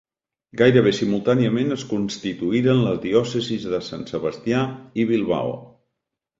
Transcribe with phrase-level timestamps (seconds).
[0.61, 4.67] Gairebé simultàniament es constituïren les diòcesis de Sant Sebastià
[5.05, 5.57] i Bilbao.